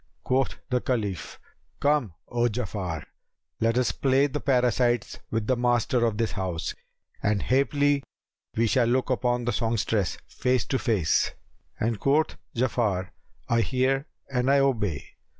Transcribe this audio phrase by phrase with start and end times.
[0.23, 1.37] Quoth the Caliph,
[1.79, 3.03] "Come, O Ja'afar,
[3.59, 6.73] let us play the parasites with the master of this house;
[7.21, 8.01] and haply
[8.57, 11.33] we shall look upon the songstress, face to face;"
[11.79, 13.09] and quoth Ja'afar,
[13.47, 15.05] "I hear and I obey."